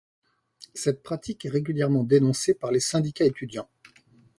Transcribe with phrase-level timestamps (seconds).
[0.73, 3.69] Cette pratique est régulièrement dénoncée par les syndicats étudiants.